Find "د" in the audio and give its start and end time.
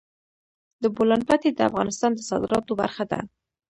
0.81-0.83, 1.53-1.59, 2.15-2.19